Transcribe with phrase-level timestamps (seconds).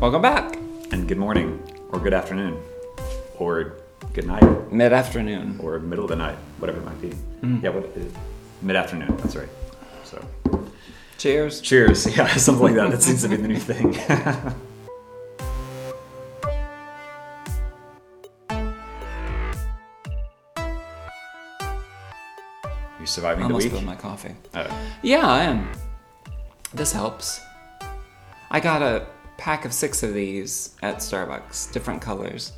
[0.00, 0.56] Welcome back.
[0.92, 2.60] And good morning, or good afternoon,
[3.38, 3.76] or
[4.12, 5.58] good night, Mid afternoon.
[5.62, 7.10] or middle of the night, whatever it might be.
[7.42, 7.62] Mm.
[7.62, 8.12] Yeah, what it is.
[8.62, 9.16] mid afternoon.
[9.18, 9.48] That's right.
[10.04, 10.24] So,
[11.18, 11.60] Cheers.
[11.60, 12.06] cheers.
[12.16, 12.90] Yeah, something like that.
[12.90, 13.94] That seems to be the new thing.
[23.00, 23.66] you surviving the week?
[23.66, 24.34] I almost my coffee.
[24.54, 24.66] Uh,
[25.02, 25.70] Yeah, I am.
[26.72, 27.40] This helps.
[28.50, 29.06] I got a
[29.38, 32.52] pack of six of these at Starbucks, different colors.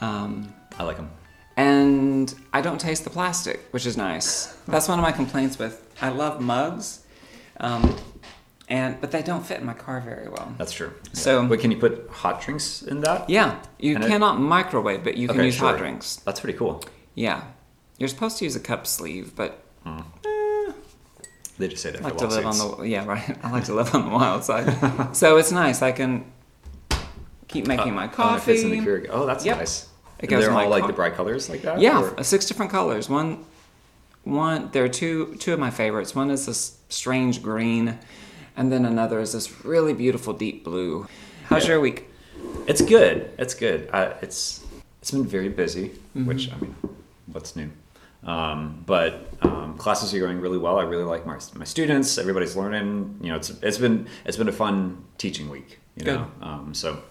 [0.00, 1.10] Um, I like them.
[1.56, 4.46] and I don't taste the plastic, which is nice.
[4.68, 5.82] That's one of my complaints with.
[6.00, 7.00] I love mugs,
[7.58, 7.96] um,
[8.68, 10.54] and but they don't fit in my car very well.
[10.56, 10.92] That's true.
[11.12, 13.28] So- Wait, can you put hot drinks in that?
[13.28, 16.16] Yeah, you And it- cannot microwave, but you can Okay, use hot drinks.
[16.24, 16.84] That's pretty cool.
[17.16, 17.42] Yeah,
[17.98, 19.64] you're supposed to use a cup sleeve, but
[21.58, 23.36] They just say that I like for to live on the yeah right.
[23.44, 25.82] I like to live on the wild side, so it's nice.
[25.82, 26.24] I can
[27.48, 28.88] keep making my Oh, it fits in the coffee.
[28.90, 29.06] Keurig.
[29.10, 29.58] Oh, that's Yep.
[29.58, 29.82] nice.
[30.18, 31.80] It And goes they're all like co- the bright colors like that?
[31.80, 33.08] Yeah, or- uh, six different colors.
[33.08, 33.44] One,
[34.24, 34.68] one.
[34.72, 36.14] There are two two of my favorites.
[36.14, 37.98] One is this strange green,
[38.56, 41.06] and then another is this really beautiful deep blue.
[41.48, 41.70] How's Yeah.
[41.72, 42.04] your week?
[42.66, 43.30] It's good.
[43.38, 43.88] It's good.
[43.92, 44.64] Uh, it's
[45.00, 46.26] it's been very busy, Mm-hmm.
[46.26, 46.74] which I mean,
[47.32, 47.70] what's new?
[48.28, 50.78] Um, but um, classes are going really well.
[50.78, 52.18] I really like my, my students.
[52.18, 53.18] Everybody's learning.
[53.22, 55.78] You know, it's it's been it's been a fun teaching week.
[55.96, 57.02] You know, um, so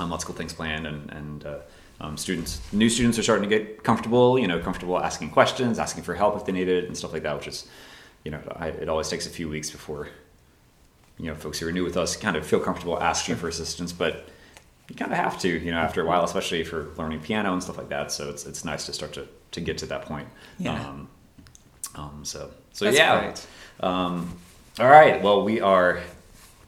[0.00, 1.58] um, lots of cool things planned, and and uh,
[2.00, 4.38] um, students, new students are starting to get comfortable.
[4.38, 7.24] You know, comfortable asking questions, asking for help if they need it, and stuff like
[7.24, 7.36] that.
[7.36, 7.68] Which is,
[8.24, 10.08] you know, I, it always takes a few weeks before
[11.18, 13.92] you know folks who are new with us kind of feel comfortable asking for assistance,
[13.92, 14.30] but
[14.88, 17.62] you kind of have to, you know, after a while, especially for learning piano and
[17.62, 18.10] stuff like that.
[18.10, 20.28] So it's it's nice to start to to get to that point.
[20.58, 20.80] Yeah.
[20.80, 21.08] Um,
[21.94, 23.34] um, so so That's yeah.
[23.80, 24.38] Um,
[24.78, 25.22] all right.
[25.22, 26.00] Well, we are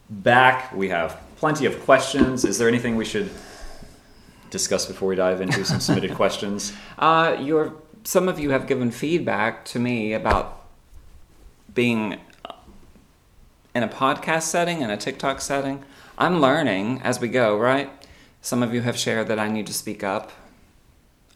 [0.09, 0.73] back.
[0.73, 2.43] We have plenty of questions.
[2.43, 3.29] Is there anything we should
[4.49, 6.73] discuss before we dive into some submitted questions?
[6.99, 10.65] Uh, your some of you have given feedback to me about
[11.73, 12.19] being
[13.73, 15.83] in a podcast setting and a TikTok setting.
[16.17, 17.89] I'm learning as we go, right?
[18.41, 20.31] Some of you have shared that I need to speak up.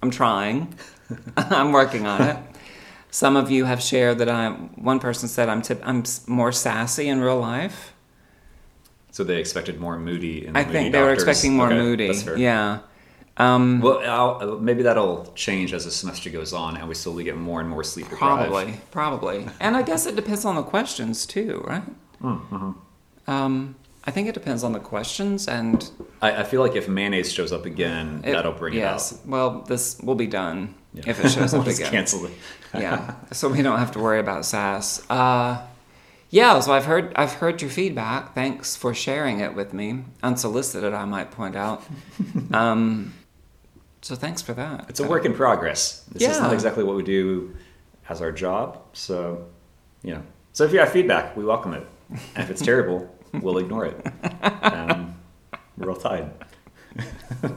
[0.02, 0.76] I'm trying.
[1.38, 2.38] I'm working on it.
[3.12, 4.70] Some of you have shared that I'm.
[4.84, 7.94] One person said I'm tip, I'm more sassy in real life.
[9.12, 10.46] So they expected more moody.
[10.46, 11.24] In the I think they were doctors.
[11.28, 12.14] expecting more Okay, moody.
[12.38, 12.80] Yeah.
[13.38, 14.00] Um, Well,
[14.42, 17.70] I'll, maybe that'll change as the semester goes on, and we slowly get more and
[17.70, 18.50] more sleep deprived.
[18.50, 19.48] Probably, probably.
[19.60, 21.84] And I guess it depends on the questions too, right?
[22.22, 22.72] Mm-hmm.
[23.32, 25.90] Um, I think it depends on the questions, and
[26.22, 29.12] I, I feel like if mayonnaise shows up again, it, that'll bring yes.
[29.12, 29.28] it out.
[29.28, 31.04] Well, this will be done Yeah.
[31.08, 31.92] if it shows We'll up just again.
[31.92, 32.32] cancel it.
[32.74, 35.02] yeah, so we don't have to worry about sass.
[35.10, 35.62] Uh,
[36.30, 38.34] yeah, so I've heard I've heard your feedback.
[38.36, 40.94] Thanks for sharing it with me, unsolicited.
[40.94, 41.84] I might point out.
[42.54, 43.14] Um,
[44.02, 44.86] so thanks for that.
[44.88, 46.04] It's a work in progress.
[46.12, 47.56] This is not exactly what we do
[48.08, 48.80] as our job.
[48.94, 49.48] So,
[50.04, 50.24] you know.
[50.54, 51.88] So if you have feedback, we welcome it.
[52.10, 54.06] And if it's terrible, we'll ignore it.
[55.78, 56.32] We're all.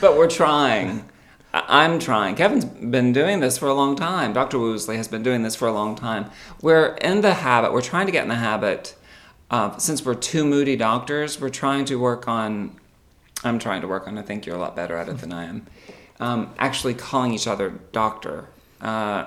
[0.00, 1.08] But we're trying.
[1.52, 2.36] I'm trying.
[2.36, 4.32] Kevin's been doing this for a long time.
[4.32, 4.56] Dr.
[4.56, 6.30] Woosley has been doing this for a long time.
[6.62, 8.94] We're in the habit, we're trying to get in the habit,
[9.50, 12.78] uh, since we're two moody doctors, we're trying to work on,
[13.42, 15.44] I'm trying to work on, I think you're a lot better at it than I
[15.44, 15.66] am,
[16.20, 18.46] um, actually calling each other doctor.
[18.80, 19.26] Uh,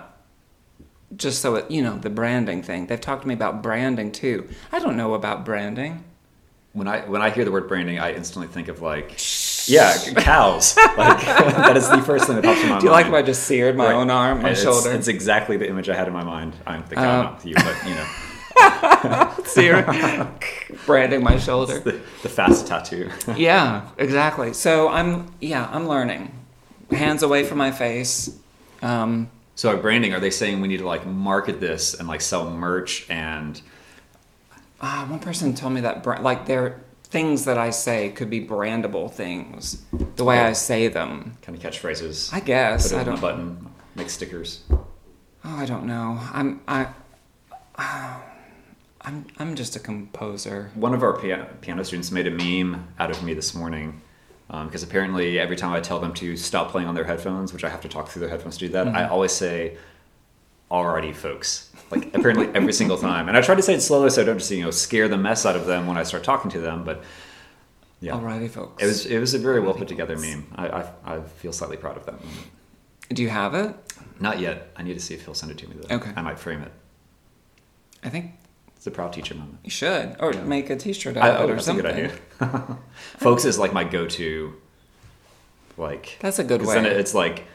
[1.16, 2.88] just so it, you know, the branding thing.
[2.88, 4.50] They've talked to me about branding too.
[4.72, 6.04] I don't know about branding.
[6.73, 9.11] When I when I hear the word branding, I instantly think of like,
[9.67, 10.75] yeah, cows.
[10.97, 12.81] Like that is the first thing that pops in my mind.
[12.81, 13.94] Do you like if I just seared my Right.
[13.94, 14.91] own arm, my It's- shoulder?
[14.91, 16.56] It's exactly the image I had in my mind.
[16.66, 20.28] I'm the cow, Uh, not you, but you know, Sear,
[20.88, 21.79] branding my shoulder.
[21.79, 23.09] the, the fast tattoo.
[23.35, 24.53] Yeah, exactly.
[24.53, 26.31] So I'm yeah, I'm learning.
[26.91, 28.35] Hands away from my face.
[28.81, 32.22] Um, So our branding, are they saying we need to like market this and like
[32.22, 33.61] sell merch and
[34.84, 39.09] ah, one person told me that like there things that I say could be brandable
[39.09, 39.84] things.
[40.16, 41.38] The way I say them.
[41.41, 42.34] kind of catchphrases?
[42.34, 43.22] I guess Put it I on don't.
[43.22, 44.64] button, make stickers.
[44.72, 44.85] Oh,
[45.46, 46.20] I don't know.
[46.32, 46.88] I'm I.
[49.06, 50.72] I'm I'm just a composer.
[50.76, 54.02] One of our piano, piano students made a meme out of me this morning
[54.47, 57.70] because apparently every time I tell them to stop playing on their headphones, which I
[57.70, 59.78] have to talk through their headphones to do that, I always say,
[60.72, 64.22] "Alrighty, folks." Like apparently every single time, and I try to say it slowly so
[64.22, 66.49] I don't just you know scare the mess out of them when I start talking
[66.51, 66.84] to them.
[66.84, 67.03] But
[68.01, 68.81] yeah, Alrighty, folks.
[68.84, 70.45] it was it was a very well put together meme.
[70.55, 72.47] I, I I feel slightly proud of that moment.
[73.09, 73.75] Do you have it?
[74.19, 74.72] Not yet.
[74.75, 75.95] I need to see if he'll send it to me though.
[75.97, 76.11] Okay.
[76.16, 76.72] I might frame it.
[78.03, 78.31] I think
[78.75, 79.59] It's a proud teacher moment.
[79.63, 81.85] You should, or make a T-shirt out I, of oh, it or that's something.
[81.85, 82.11] a good
[82.41, 82.78] idea.
[83.17, 84.53] Folks is like my go-to.
[85.78, 86.75] Like That's a good 'cause way.
[86.75, 87.45] Then it's like,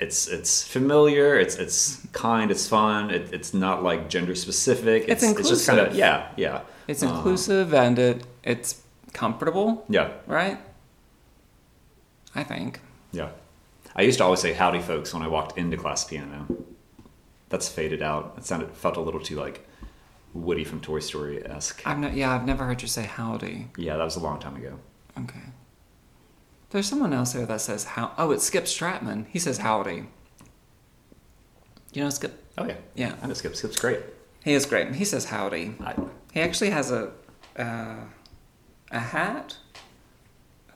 [0.00, 1.38] it's it's familiar.
[1.38, 2.50] It's it's kind.
[2.50, 3.10] It's fun.
[3.10, 5.04] It, it's not like gender specific.
[5.08, 5.98] It's It's just kind of inclusive.
[5.98, 6.60] yeah yeah.
[6.88, 8.82] It's Uh, inclusive and it it's
[9.12, 10.58] comfortable, yeah right?
[12.34, 12.80] I think.
[13.12, 13.30] yeah.
[13.96, 16.46] I used to always say howdy, folks, when I walked into class piano.
[17.48, 18.34] That's faded out.
[18.38, 19.66] It sounded felt a little too like
[20.32, 21.82] Woody from Toy Story esque.
[21.84, 22.14] I've not.
[22.14, 23.66] Yeah, I've never heard you say howdy.
[23.76, 24.78] Yeah, that was a long time ago.
[25.18, 25.40] Okay.
[26.70, 28.12] There's someone else here that says how.
[28.16, 29.26] Oh, it's Skip Stratman.
[29.28, 30.04] He says howdy.
[31.92, 32.44] You know Skip?
[32.58, 33.14] Oh yeah, Yeah.
[33.22, 33.56] I know Skip.
[33.56, 34.00] Skip's great.
[34.44, 34.94] He is great.
[34.94, 35.74] He says howdy.
[35.80, 35.94] I,
[36.32, 37.10] He actually has a
[37.56, 37.96] uh,
[38.92, 39.56] a hat,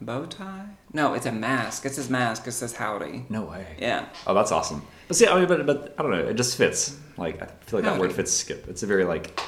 [0.00, 0.66] a bow tie.
[0.92, 1.86] No, it's a mask.
[1.86, 2.46] It's his mask.
[2.48, 3.26] It says howdy.
[3.28, 3.76] no way.
[3.78, 4.06] Yeah.
[4.26, 4.82] Oh, that's awesome.
[5.08, 6.18] But see, I mean, but, but I don't know.
[6.26, 6.98] It just fits.
[7.16, 8.66] Like I feel like that word fits Skip.
[8.68, 9.38] It's a very like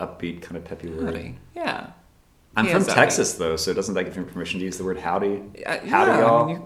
[0.00, 1.14] upbeat kind of peppy word.
[1.14, 1.38] Howdy.
[1.54, 1.90] Yeah.
[2.56, 5.42] I'm from Texas though, so doesn't that give me permission to use the word howdy?
[5.66, 6.46] Uh, howdy, yeah, y'all.
[6.46, 6.62] mean,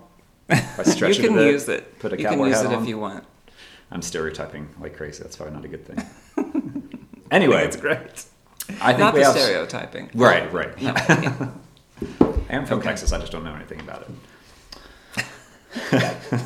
[0.50, 1.98] I stretch you it can bit, use it.
[1.98, 2.82] Put a you can use hat it on.
[2.82, 3.24] if you want.
[3.90, 5.22] I'm stereotyping like crazy.
[5.22, 6.04] That's probably not a good thing.
[7.30, 8.24] Anyway, it's great.
[8.80, 10.08] I think Not we the have stereotyping.
[10.14, 10.80] right, right.
[10.80, 11.50] No, yeah.
[12.48, 12.88] I am from Okay.
[12.88, 13.12] Texas.
[13.12, 14.08] I just don't know anything about
[15.92, 16.40] it.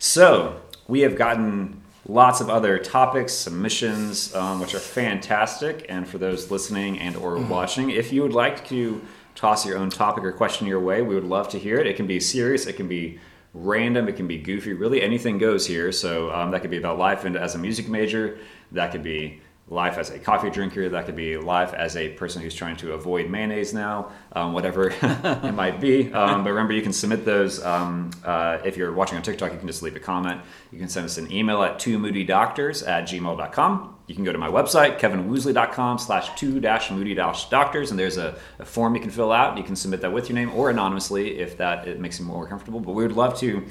[0.00, 5.86] so we have gotten lots of other topics, submissions, um, which are fantastic.
[5.88, 7.48] And for those listening and or Mm-hmm.
[7.50, 9.00] watching, if you would like to
[9.34, 11.86] toss your own topic or question your way, we would love to hear it.
[11.86, 12.66] It can be serious.
[12.66, 13.20] It can be
[13.54, 14.08] random.
[14.08, 14.72] It can be goofy.
[14.72, 15.92] Really, anything goes here.
[15.92, 18.38] So um, that could be about life and as a music major.
[18.72, 19.40] That could be
[19.70, 20.88] life as a coffee drinker.
[20.88, 24.88] That could be life as a person who's trying to avoid mayonnaise now, um, whatever
[25.02, 26.12] it might be.
[26.12, 27.62] Um, but remember, you can submit those.
[27.64, 30.40] Um, uh, if you're watching on TikTok, you can just leave a comment.
[30.72, 33.96] You can send us an email at two moody doctors at gmail.com.
[34.06, 38.16] You can go to my website, kevinwoosley.com slash two dash moody dash doctors, and there's
[38.16, 39.58] a, a form you can fill out.
[39.58, 42.48] You can submit that with your name or anonymously if that it makes you more
[42.48, 42.80] comfortable.
[42.80, 43.66] But we would love to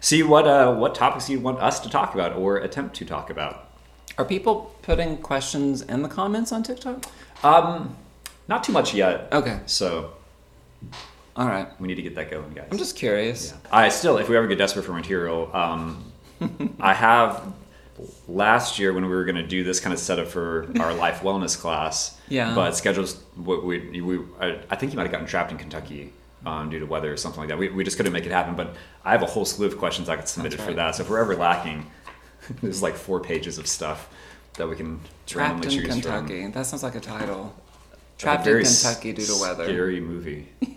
[0.00, 3.30] see what uh, what topics you want us to talk about or attempt to talk
[3.30, 3.65] about.
[4.18, 7.04] Are people putting questions in the comments on TikTok?
[7.44, 7.96] Um,
[8.48, 9.28] not too much yet.
[9.30, 9.60] Okay.
[9.66, 10.12] So
[11.36, 11.68] All right.
[11.80, 12.68] we need to get that going, guys.
[12.70, 13.52] I'm just curious.
[13.52, 13.70] Yeah.
[13.70, 16.12] I still, if we ever get desperate for material, um,
[16.80, 17.42] I have
[18.26, 21.20] last year when we were going to do this kind of setup for our life
[21.20, 22.18] wellness class.
[22.28, 22.54] Yeah.
[22.54, 23.58] But schedules, we,
[23.90, 26.12] we, we I, I think you might have gotten trapped in Kentucky.
[26.44, 28.54] Um, due to weather or something like that, we, we just couldn't make it happen.
[28.54, 30.94] But I have a whole slew of questions I could submit That's for that.
[30.94, 31.90] So if we're ever lacking,
[32.62, 34.08] there's like four pages of stuff
[34.54, 36.26] that we can Trapped randomly choose from.
[36.26, 36.46] Kentucky.
[36.48, 37.54] That sounds like a title.
[38.18, 39.64] Trapped in Kentucky due to weather.
[39.64, 40.48] Scary movie.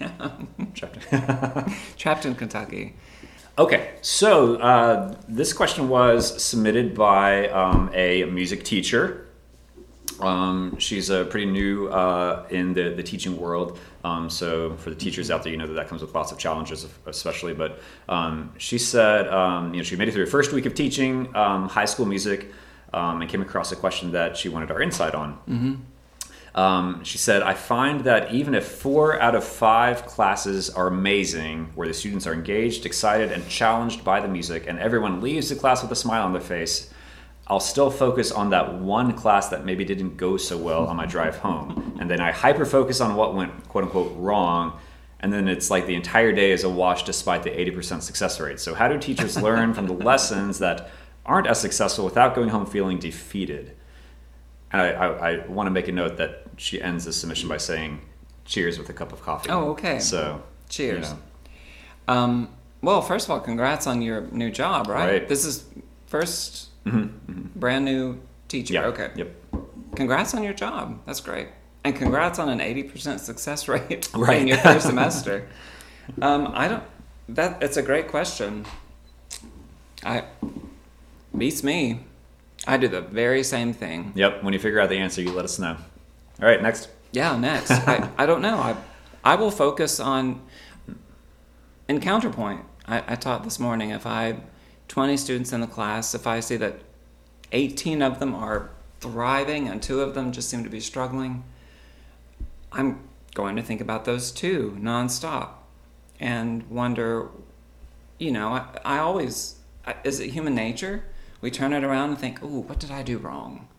[0.74, 2.96] Trapped in- Trapped in Kentucky.
[3.58, 9.26] Okay, so uh, this question was submitted by um, a music teacher.
[10.20, 13.80] Um, she's uh, pretty new uh, in the, the teaching world.
[14.04, 16.38] Um, so for the teachers out there, you know that that comes with lots of
[16.38, 17.54] challenges, especially.
[17.54, 20.74] But um, she said, um, you know, she made it through her first week of
[20.74, 22.52] teaching um, high school music
[22.94, 25.86] um, and came across a question that she wanted our insight on.
[26.56, 31.72] Um, she said, I find that even if four out of five classes are amazing,
[31.76, 35.56] where the students are engaged, excited, and challenged by the music, and everyone leaves the
[35.56, 36.90] class with a smile on their face,
[37.50, 41.08] I'll still focus on that one class that maybe didn't go so well on my
[41.08, 41.98] drive home.
[42.00, 44.78] And then I hyper focus on what went quote unquote wrong.
[45.20, 48.60] And then it's like the entire day is a wash despite the 80% success rate.
[48.60, 50.92] So, how do teachers learn from the lessons that
[51.26, 53.76] aren't as successful without going home feeling defeated?
[54.72, 57.58] And I, I, I want to make a note that she ends this submission by
[57.58, 58.02] saying,
[58.46, 60.00] "Cheers with a cup of coffee." Oh, okay.
[60.00, 61.10] So, Cheers.
[61.10, 62.50] you know, Um,
[62.82, 65.12] well, first of all, congrats on your new job, right?
[65.12, 65.28] Right.
[65.28, 65.66] This is
[66.12, 66.66] 1st
[67.56, 68.74] brand new teacher.
[68.74, 68.86] yeah.
[68.86, 69.12] Okay.
[69.16, 69.36] Yep.
[69.96, 71.00] Congrats on your job.
[71.06, 71.50] That's great.
[71.84, 74.42] And congrats on an 80% success rate Right.
[74.42, 75.48] in your first semester.
[76.22, 76.84] Um, I don't,
[77.30, 78.66] that, it's a great question.
[80.04, 80.24] I,
[81.38, 82.02] beats me.
[82.68, 84.12] I do the very same thing.
[84.16, 84.44] Yep.
[84.44, 85.78] When you figure out the answer, you let us know.
[86.42, 86.62] All right.
[86.62, 86.90] Next.
[87.12, 87.72] Yeah, next.
[87.72, 88.58] I, I don't know.
[88.58, 88.76] I,
[89.24, 90.42] I will focus on,
[91.88, 94.38] in counterpoint, I, I taught this morning, if I,
[94.90, 96.82] 20 students in the class, if I see that
[97.54, 101.44] 18 of them are thriving and two of them just seem to be struggling,
[102.72, 105.52] I'm going to think about those two nonstop
[106.20, 107.30] and wonder,
[108.18, 109.60] you know, I, I always,
[110.04, 111.06] is it human nature?
[111.40, 113.70] We turn it around and think, ooh, what did I do wrong?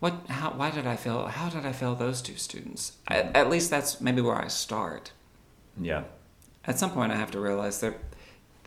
[0.00, 0.26] What?
[0.28, 0.52] How?
[0.52, 1.26] Why did I fail?
[1.26, 2.98] How did I fail those two students?
[3.08, 5.10] At, at least that's maybe where I start.
[5.80, 6.04] Yeah.
[6.64, 7.96] At some point, I have to realize there,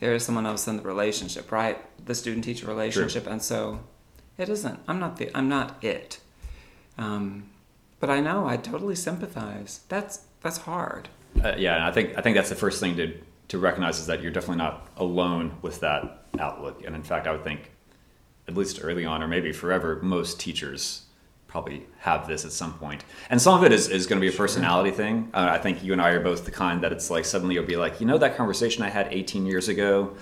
[0.01, 1.77] there is someone else in the relationship, right?
[2.05, 3.79] The student-teacher relationship, and so
[4.37, 4.79] it isn't.
[4.87, 5.31] I'm not the.
[5.33, 6.19] I'm not it.
[6.97, 7.51] Um,
[7.99, 9.81] but I know I totally sympathize.
[9.87, 11.07] That's that's hard.
[11.41, 13.13] Uh, yeah, and I think I think that's the first thing to
[13.49, 16.83] to recognize is that you're definitely not alone with that outlook.
[16.83, 17.69] And in fact, I would think,
[18.47, 21.03] at least early on, or maybe forever, most teachers
[21.51, 23.03] probably have this at some point.
[23.29, 25.29] And some of it is, is going to be a personality thing.
[25.33, 27.65] Uh, I think you and I are both the kind that it's like suddenly you'll
[27.65, 30.15] be like, you know, that conversation I had 18 years ago,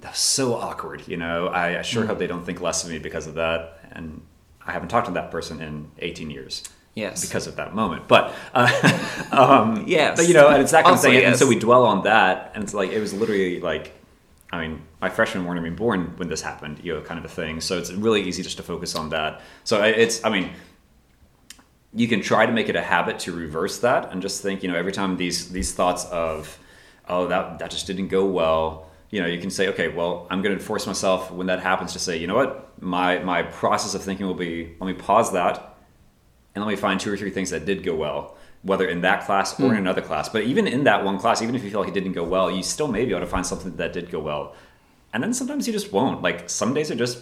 [0.00, 1.06] that was so awkward.
[1.06, 2.08] You know, I, I sure mm.
[2.08, 3.78] hope they don't think less of me because of that.
[3.92, 4.22] And
[4.66, 6.64] I haven't talked to that person in 18 years.
[6.94, 7.24] Yes.
[7.24, 8.08] Because of that moment.
[8.08, 10.18] But, uh, um, yes.
[10.18, 11.22] But, you know, and it's that kind also, of thing.
[11.22, 11.28] Yes.
[11.28, 12.50] And so we dwell on that.
[12.54, 13.92] And it's like, it was literally like,
[14.50, 17.28] I mean, my freshman weren't even born when this happened, you know, kind of a
[17.28, 17.60] thing.
[17.60, 19.40] So it's really easy just to focus on that.
[19.64, 20.50] So it's, I mean,
[21.94, 24.70] you can try to make it a habit to reverse that and just think, you
[24.70, 26.58] know, every time these these thoughts of,
[27.08, 30.40] oh, that that just didn't go well, you know, you can say, okay, well, I'm
[30.42, 33.94] going to force myself when that happens to say, you know what, my my process
[33.94, 35.76] of thinking will be, let me pause that,
[36.54, 39.26] and let me find two or three things that did go well, whether in that
[39.26, 39.76] class or in hmm.
[39.78, 40.30] another class.
[40.30, 42.50] But even in that one class, even if you feel like it didn't go well,
[42.50, 44.54] you still may be able to find something that did go well.
[45.12, 46.22] And then sometimes you just won't.
[46.22, 47.18] Like some days are just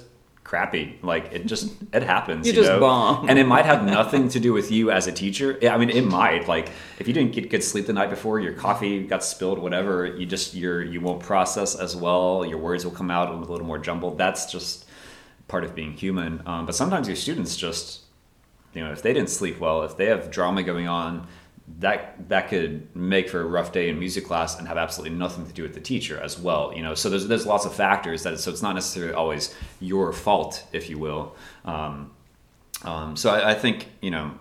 [0.51, 0.99] crappy.
[1.01, 2.47] Like it just it happens.
[2.47, 2.81] You, you just know?
[2.81, 5.59] bomb, and it might have nothing to do with you as a teacher.
[5.63, 6.49] I mean, it might.
[6.49, 10.07] Like if you didn't get good sleep the night before, your coffee got spilled, whatever.
[10.07, 12.45] You just you're you won't process as well.
[12.45, 14.19] Your words will come out a little more jumbled.
[14.19, 14.87] That's just
[15.47, 16.43] part of being human.
[16.47, 18.01] Um, but sometimes your students just
[18.75, 21.29] you know if they didn't sleep well, if they have drama going on
[21.79, 25.47] that that could make for a rough day in music class and have absolutely nothing
[25.47, 26.95] to do with the teacher as well you know?
[26.95, 30.91] So there's there's lots of factors that so it's not necessarily always your fault if
[30.91, 31.37] you will.
[31.65, 32.11] Um,
[32.83, 34.33] um, so I, I, think you know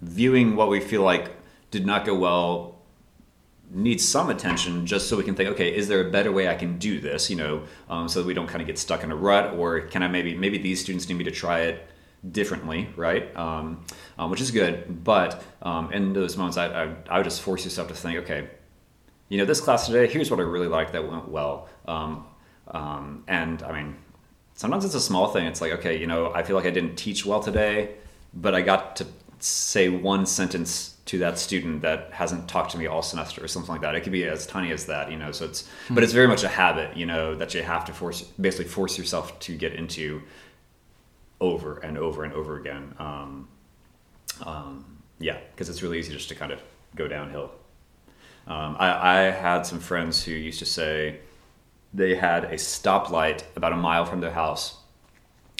[0.00, 1.30] viewing what we feel like
[1.70, 2.78] did not go well
[3.70, 6.54] needs some attention just so we can think okay is there a better way i
[6.54, 7.62] can do this you know?
[7.88, 10.08] Um, so that we don't kind of get stuck in a rut or can i
[10.08, 11.86] maybe maybe these students need me to try it
[12.30, 13.34] differently, right?
[13.36, 13.84] Um,
[14.18, 15.04] um, which is good.
[15.04, 18.48] But um, in those moments, I, I, I, would just force yourself to think, okay,
[19.28, 21.68] you know, this class today, here's what I really liked that went well.
[21.86, 22.26] Um,
[22.68, 23.96] um, and I mean,
[24.54, 25.46] sometimes it's a small thing.
[25.46, 27.94] It's like, okay, you know, I feel like I didn't teach well today,
[28.34, 29.06] but I got to
[29.40, 33.72] say one sentence to that student that hasn't talked to me all semester or something
[33.72, 33.96] like that.
[33.96, 35.32] It could be as tiny as that, you know.
[35.32, 38.22] So it's, but it's very much a habit, you know, that you have to force,
[38.22, 40.22] basically force yourself to get into
[41.42, 42.94] over and over and over again.
[42.98, 43.48] Um,
[44.46, 46.62] um, yeah, because it's really easy just to kind of
[46.94, 47.52] go downhill.
[48.46, 51.20] Um, I, I, had some friends who used to say
[51.94, 54.78] they had a stoplight about a mile from their house.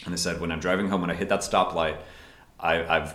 [0.05, 1.97] And they said, when I'm driving home, when I hit that stoplight,
[2.59, 3.15] I, I've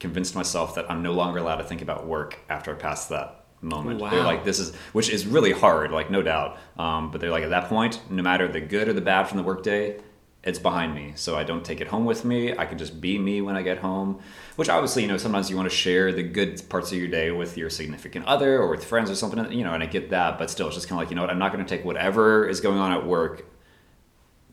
[0.00, 3.46] convinced myself that I'm no longer allowed to think about work after I pass that
[3.62, 4.00] moment.
[4.00, 4.10] Wow.
[4.10, 6.58] They're like, this is, which is really hard, like, no doubt.
[6.78, 9.38] Um, but they're like, at that point, no matter the good or the bad from
[9.38, 9.98] the workday,
[10.46, 12.56] it's behind me so i don't take it home with me.
[12.56, 14.20] I can just be me when i get home
[14.54, 17.30] which obviously you know sometimes you want to share the good parts of your day
[17.32, 20.38] with your significant other or with friends or something you know and i get that
[20.38, 21.84] but still it's just kind of like you know what i'm not going to take
[21.84, 23.44] whatever is going on at work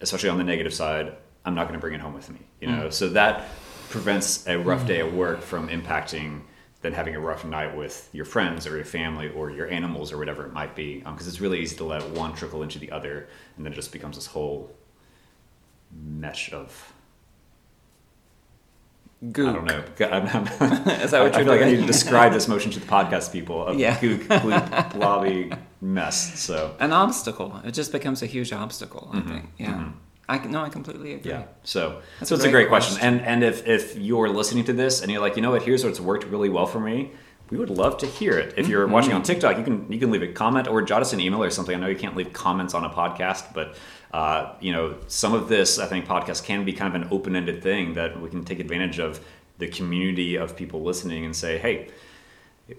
[0.02, 2.68] especially on the negative side i'm not going to bring it home with me you
[2.68, 2.88] know?
[2.88, 2.94] Mm.
[2.94, 3.48] so that
[3.90, 6.42] prevents a rough day at work from impacting
[6.82, 10.18] than having a rough night with your friends or your family or your animals or
[10.18, 12.92] whatever it might be because um, it's really easy to let one trickle into the
[12.92, 14.70] other and then it just becomes this whole
[15.96, 16.94] mesh of
[19.24, 19.50] gook.
[19.50, 19.84] I don't know.
[20.12, 22.48] I'm, I'm, Is that what I, you're I feel like I need to describe this
[22.54, 23.98] motion to the podcast people of yeah.
[24.00, 26.40] gook, gloop, blobby mess.
[26.40, 27.62] So an obstacle.
[27.64, 29.10] It just becomes a huge obstacle.
[29.12, 29.30] I mm-hmm.
[29.30, 29.50] think.
[29.58, 29.74] Yeah.
[29.74, 29.98] Mm-hmm.
[30.30, 31.32] I no, I completely agree.
[31.32, 31.44] Yeah.
[31.64, 32.98] So That's so a it's a great question.
[32.98, 33.20] question.
[33.20, 35.84] And and if if you're listening to this and you're like, you know what, here's
[35.84, 37.12] what's worked really well for me.
[37.54, 38.56] We would love to hear it.
[38.58, 38.94] If you're mm-hmm.
[38.94, 41.44] watching on TikTok, you can you can leave a comment or jot us an email
[41.44, 41.76] or something.
[41.76, 43.76] I know you can't leave comments on a podcast, but
[44.12, 47.62] uh, you know, some of this, I think, podcast can be kind of an open-ended
[47.62, 49.24] thing that we can take advantage of
[49.60, 51.90] the community of people listening and say, hey,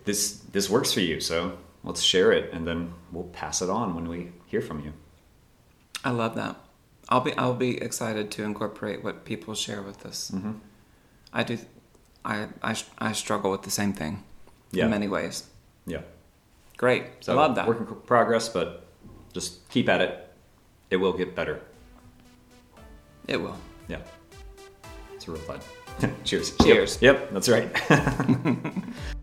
[0.06, 3.94] this this works for you, so let's share it, and then we'll pass it on
[3.94, 4.92] when we hear from you.
[6.04, 6.56] I love that.
[7.10, 10.32] I'll be I'll be excited to incorporate what people share with us.
[10.34, 10.54] Mm-hmm.
[11.32, 11.58] I do.
[12.24, 14.24] I, I I struggle with the same thing.
[14.74, 14.84] Yeah.
[14.84, 15.44] In many ways.
[15.86, 16.02] Yeah.
[16.76, 17.04] Great.
[17.20, 17.68] So I love that.
[17.68, 18.86] Work in progress, but
[19.32, 20.24] just keep at it
[20.94, 21.60] it will get better.
[23.26, 23.56] It will.
[23.88, 23.98] Yeah.
[25.12, 25.60] It's a real fun.
[26.24, 26.56] Cheers.
[26.58, 26.98] Cheers.
[27.00, 27.68] Yep, yep that's right.